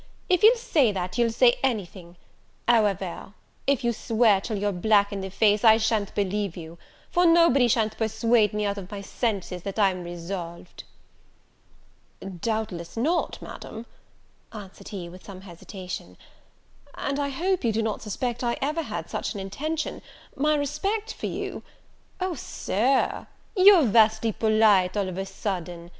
[0.29, 2.15] if you'll say that, you'll say anything:
[2.67, 3.33] however,
[3.67, 6.79] if you swear till you're black in the face, I sha'n't believe you;
[7.11, 10.85] for nobody sha'n't persuade me out of my senses, that I'm resolved."
[12.19, 13.85] "Doubtless not, Madam,"
[14.51, 16.17] answered he with some hesitation;
[16.95, 20.01] "and I hope you do not suspect I ever had such an intention;
[20.35, 21.61] my respect for you"
[22.19, 25.89] "O, Sir, you're vastly polite all of a sudden!